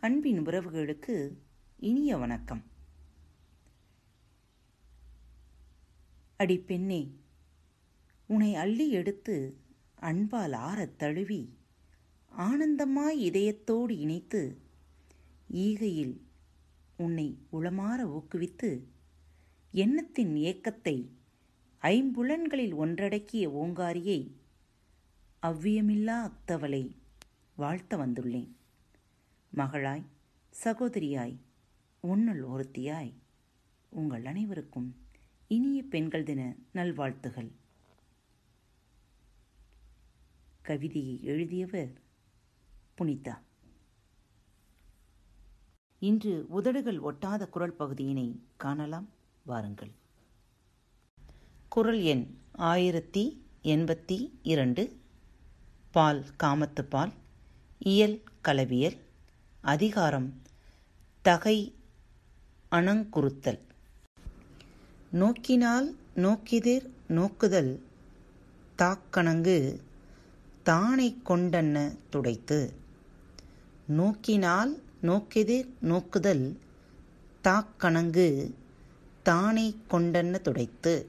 அன்பின் 0.00 0.46
உறவுகளுக்கு 0.46 1.30
இனிய 1.76 2.16
வணக்கம். 2.16 2.62
அடி 6.36 6.58
பெண்ணே 6.58 7.16
உன்னை 8.26 8.54
அள்ளி 8.54 8.90
எடுத்து 8.90 9.56
அன்பால் 9.94 10.52
ஆறத் 10.52 10.96
தழுவி 10.96 11.56
ஆனந்தமாய் 12.38 13.18
இதயத்தோடு 13.18 13.90
இணைத்து 13.90 14.58
ஈகையில் 15.52 16.20
உன்னை 16.96 17.38
உளமாற 17.52 18.04
ஊக்குவித்து 18.04 18.84
எண்ணத்தின் 19.70 20.34
ஏக்கத்தை 20.34 21.08
ஐம்புலன்களில் 21.82 22.74
ஒன்றடக்கிய 22.74 23.46
ஓங்காரியை 23.46 24.30
அவ்வியமில்லா 25.42 26.30
அத்தவளை 26.30 26.96
வாழ்த்த 27.56 27.96
வந்துள்ளேன். 27.96 28.56
மகளாய் 29.56 30.04
சகோதரியாய் 30.64 31.36
உன்னுள் 32.00 32.42
ஒருத்தியாய் 32.42 33.12
உங்கள் 33.88 34.24
அனைவருக்கும் 34.24 34.96
இனிய 35.48 35.82
பெண்கள் 35.82 36.22
தின 36.22 36.54
நல்வாழ்த்துகள். 36.72 37.50
கவிதையை 40.62 41.22
எழுதியவர் 41.22 41.92
புனிதா. 42.98 43.38
இன்று 45.98 46.46
உதடுகள் 46.48 46.98
ஒட்டாத 46.98 47.48
குரல் 47.48 47.72
பகுதியினை 47.72 48.40
காணலாம். 48.56 49.08
வாருங்கள். 49.44 49.90
குரல் 51.68 52.00
எண் 52.00 52.38
ஆயிரத்தி 52.52 53.46
எண்பத்தி 53.62 54.30
இரண்டு. 54.42 55.00
பால் 55.90 56.24
காமத்து 56.42 56.82
பால். 56.82 57.12
இயல் 57.78 58.22
கலவியல் 58.40 59.06
அதிகாரம். 59.60 60.42
தகை 61.22 61.74
அணங்குறுத்தல். 62.70 63.58
நோக்கினால் 65.10 65.96
நோக்கிதிர் 66.14 66.90
நோக்குதல் 67.08 67.82
தாக்கணங்கு 68.78 69.80
தானை 70.64 71.14
கொண்டன்ன 71.26 71.96
துடைத்து. 72.10 72.72
நோக்கினால் 73.86 74.82
நோக்கிதிர் 75.02 75.68
நோக்குதல் 75.82 76.58
தாக்கணங்கு 77.44 78.54
தானை 79.24 79.74
கொண்டன்ன 79.90 80.40
துடைத்து. 80.40 81.08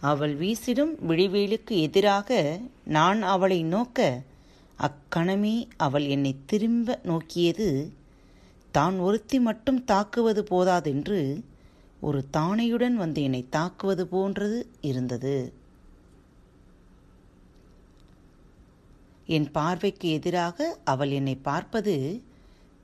அவள் 0.00 0.38
வீசிடும் 0.38 0.96
விழிவேலுக்கு 1.08 1.80
எதிராக 1.80 2.60
நான் 2.84 3.22
அவளை 3.22 3.62
நோக்க 3.62 4.22
அக்கணமே 4.78 5.68
அவள் 5.76 6.06
என்னை 6.06 6.36
திரும்ப 6.46 7.00
நோக்கியது 7.02 7.92
தான் 8.72 8.98
ஒருத்தி 8.98 9.40
மட்டும் 9.40 9.84
தாக்குவது 9.84 10.42
போதாதென்று 10.42 11.44
ஒரு 12.00 12.24
தானையுடன் 12.32 12.94
வந்து 12.94 13.22
என்னை 13.22 13.46
தாக்குவது 13.50 14.06
போன்றது 14.06 14.70
இருந்தது. 14.80 15.52
என் 19.26 19.50
பார்வைக்கு 19.50 20.08
எதிராக 20.08 20.78
அவள் 20.84 21.10
என்னை 21.10 21.36
பார்ப்பது 21.36 22.22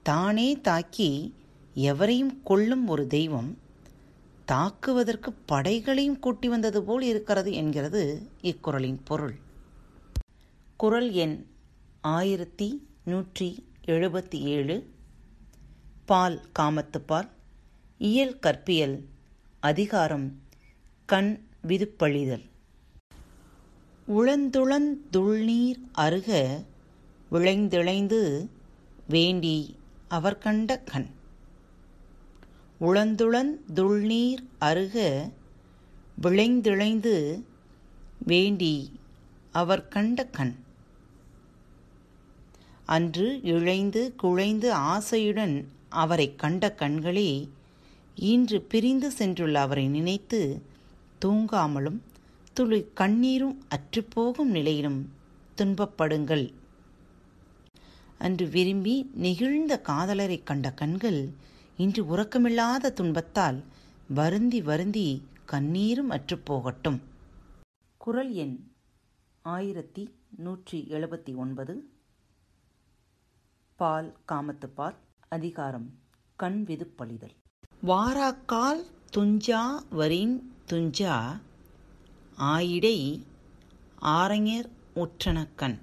தானே 0.02 0.60
தாக்கி 0.60 1.34
எவரையும் 1.74 2.42
கொள்ளும் 2.44 2.88
ஒரு 2.88 3.06
தெய்வம் 3.06 3.58
தாக்குவதற்கு 4.46 5.32
படைகளையும் 5.46 6.18
கூட்டி 6.18 6.48
வந்தது 6.48 6.82
போல் 6.82 7.02
இருக்கிறது 7.02 7.52
என்கிறது 7.52 8.28
இக்குறளின் 8.42 9.00
பொருள். 9.04 9.34
குரல் 10.76 11.10
எண் 11.10 11.46
ஆயிரத்தி 12.04 12.88
நூற்றி 13.04 13.66
எழுபத்தி 13.86 14.34
ஏழு. 14.34 14.90
பால் 16.04 16.42
காமத்துப்பால் 16.58 17.28
இயல் 17.98 18.38
கற்பியல் 18.38 19.04
அதிகாரம் 19.60 20.40
கண் 21.04 21.46
விதுப்பழிதல். 21.66 22.42
உளந்துளந்துள்நீர் 24.08 25.80
அருக 25.92 26.62
விளைந்திளைந்து 27.30 28.48
வேண்டி 29.08 29.76
அவர் 30.08 30.38
கண்ட 30.38 30.78
கண். 30.78 31.06
உளந்துளந்துள்நீர் 32.80 34.42
அருக 34.58 35.30
விளைந்திளைந்து 36.22 37.44
வேண்டி 38.18 39.00
அவர் 39.52 39.88
கண்ட 39.88 40.26
கண். 40.26 40.54
அன்று 42.94 43.40
இழைந்து 43.42 44.14
குழைந்து 44.16 44.68
ஆசையுடன் 44.74 45.64
அவரை 45.88 46.26
கண்ட 46.36 46.74
கண்களே 46.78 47.30
இன்று 48.14 48.58
பிரிந்து 48.62 49.08
சென்றுள்ள 49.18 49.52
அவரை 49.52 49.84
நினைத்து 49.88 50.40
தூங்காமலும் 51.24 51.98
துளி 52.52 52.80
கண்ணீரும் 53.00 53.56
அற்றுப்போகும் 53.68 54.50
நிலையிலும் 54.50 55.00
துன்பப்படுங்கள். 55.56 56.44
அன்று 58.18 58.46
விரும்பி 58.48 58.96
நெகிழ்ந்த 59.20 59.72
காதலரை 59.88 60.38
கண்ட 60.42 60.70
கண்கள் 60.72 61.20
இன்று 61.76 62.02
உறக்கமில்லாத 62.16 62.92
துன்பத்தால் 62.92 63.60
வருந்தி 64.08 64.62
வருந்தி 64.62 65.08
கண்ணீரும் 65.46 66.10
அற்றுப்போகட்டும். 66.10 67.00
குரல் 67.96 68.32
எண் 68.44 68.56
ஆயிரத்தி 69.42 70.04
நூற்றி 70.36 70.78
எழுபத்தி 70.90 71.34
ஒன்பது. 71.34 71.74
பால் 73.82 74.16
காமத்துப்பால் 74.32 74.94
அதிகாரம் 75.28 75.98
கண் 76.36 76.64
விதுப்பழிதல் 76.68 77.34
வாராக்கால் 77.86 78.86
துஞ்சா 79.16 79.82
வரின் 79.90 80.38
துஞ்சா 80.68 81.40
ஆயிடை 82.38 83.22
ஆரஞர் 83.98 84.70
உற்றனக்கண். 84.94 85.78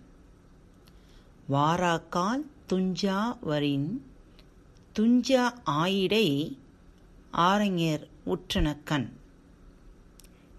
வாராக்கால் 1.50 2.46
துஞ்சா 2.70 3.38
வரின் 3.42 4.02
துஞ்சா 5.00 5.54
ஆயிடை 5.66 6.58
ஆரஞர் 7.32 8.08
உற்றனக்கண். 8.26 9.10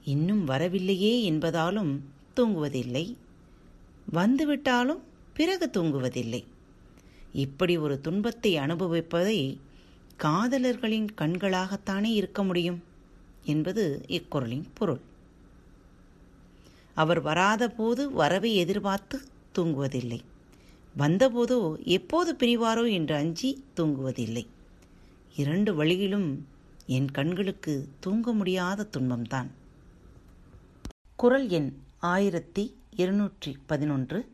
இன்னும் 0.04 0.44
வரவில்லையே 0.44 1.30
என்பதாலும் 1.30 2.00
தூங்குவதில்லை. 2.36 3.16
வந்துவிட்டாலும் 4.12 5.00
பிறகு 5.34 5.70
தூங்குவதில்லை. 5.70 6.44
இப்படி 7.32 7.76
ஒரு 7.76 8.00
துன்பத்தை 8.00 8.56
அனுபவிப்பதை 8.56 9.58
காதலர்களின் 10.18 11.08
கண்களாகத்தானே 11.18 12.04
இருக்க 12.04 12.42
முடியும் 12.42 12.82
என்பது 13.44 14.04
இக்குறளின் 14.08 14.64
பொருள். 14.74 15.00
அவர் 16.94 17.20
வராத 17.20 17.68
போது 17.68 18.10
வரவை 18.10 18.54
எதிர்பார்த்து 18.54 19.22
தூங்குவதில்லை. 19.58 20.20
வந்தபோதோ 20.98 21.76
எப்போது 21.84 22.36
பிரிவாரோ 22.38 22.92
என்று 22.92 23.14
அஞ்சி 23.14 23.64
தூங்குவதில்லை. 23.76 24.46
இரண்டு 25.36 25.74
வழியிலும் 25.74 26.46
என் 26.86 27.10
கண்களுக்கு 27.10 27.88
தூங்க 28.00 28.32
முடியாத 28.32 28.88
துன்பம்தான். 28.98 29.46
குரல் 31.16 31.48
எண் 31.48 31.72
ஆயிரத்தி 31.98 32.76
இருநூற்றி 32.90 33.56
பதினொன்று. 33.66 34.28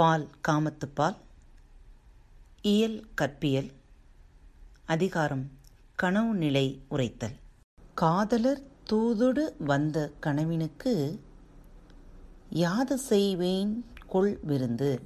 பால் 0.00 0.28
காமத்துப்பால் 0.48 1.16
இயல் 2.62 3.04
கற்பியல். 3.14 3.70
அதிகாரம் 4.86 5.50
கனவு 5.94 6.34
நிலை 6.34 6.80
உரைத்தல். 6.88 7.34
காதலர் 7.94 8.62
தூதுடு 8.90 9.54
வந்த 9.58 10.12
கனவினுக்கு 10.22 11.18
யாது 12.50 12.98
செய்வேன் 12.98 13.84
கொள் 14.06 14.38
விருந்து? 14.42 15.00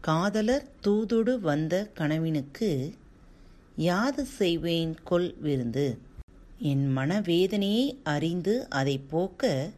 காதலர் 0.00 0.68
தூதுடு 0.80 1.40
வந்த 1.40 1.90
கனவினுக்கு 1.94 2.94
யாது 3.76 4.24
செய்வேன் 4.24 4.94
கொள் 5.04 5.34
விருந்து? 5.34 5.98
என் 6.58 6.96
மனவேதனையை 6.96 8.02
அறிந்து 8.04 8.68
அதை 8.68 8.98
போக்க 8.98 9.70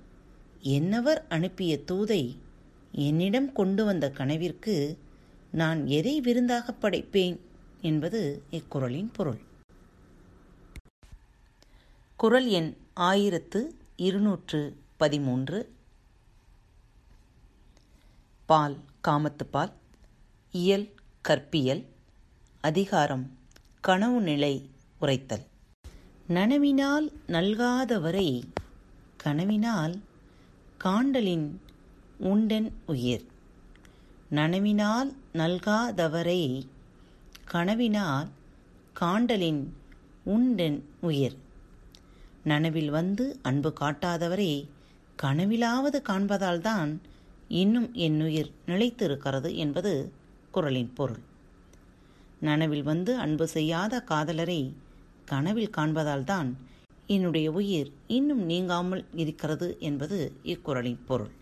என்னவர் 0.62 1.22
அனுப்பிய 1.28 1.78
தூதை 1.86 2.36
என்னிடம் 2.92 3.52
கொண்டு 3.52 3.84
வந்த 3.84 4.10
கனவிற்கு 4.10 4.98
நான் 5.50 5.86
எதை 5.86 6.20
விருந்தாக 6.20 6.74
படைப்பேன் 6.82 7.40
என்பது 7.80 8.42
இக்குறளின் 8.50 9.08
பொருள். 9.12 9.40
குரல் 12.16 12.48
எண் 12.48 12.76
ஆயிரத்து 12.94 13.74
இருநூற்று 13.96 14.76
பதிமூன்று. 14.96 15.72
பால் 18.46 18.76
காமத்து 19.08 19.44
பால். 19.50 19.72
இயல் 20.50 20.94
கற்பியல். 21.28 21.84
அதிகாரம் 22.60 23.38
கனவு 23.80 24.20
நிலை 24.20 24.70
உரைத்தல். 24.98 25.44
நனவினால் 26.28 27.12
நல்காதவரை 27.26 28.42
கனவினால் 29.24 30.00
காண்டலின் 30.78 31.60
உண்டன் 32.20 32.72
உயிர். 32.86 33.24
நனவினால் 34.30 35.14
நல்காதவரை 35.34 36.62
கனவினால் 37.52 38.28
காண்டலின் 39.00 39.72
உண்டென் 40.24 40.84
உயிர். 41.00 41.36
நனவில் 42.44 42.90
வந்து 42.90 43.38
அன்பு 43.42 43.72
காட்டாதவரே 43.80 44.68
கனவிலாவது 45.22 45.98
காண்பதால்தான் 46.08 46.96
இன்னும் 47.48 47.94
என் 47.94 48.22
உயிர் 48.22 48.50
நிலைத்திருக்கிறது 48.66 49.54
என்பது 49.54 50.12
குரலின் 50.50 50.92
பொருள். 50.94 51.22
நனவில் 52.40 52.82
வந்து 52.82 53.16
அன்பு 53.16 53.48
செய்யாத 53.48 54.04
காதலரை 54.10 54.72
கனவில் 55.24 55.74
காண்பதால்தான் 55.76 56.52
என்னுடைய 57.06 57.50
உயிர் 57.50 57.92
இன்னும் 58.06 58.42
நீங்காமல் 58.42 59.04
இருக்கிறது 59.14 59.76
என்பது 59.80 60.32
இக்குறளின் 60.44 61.04
பொருள். 61.06 61.38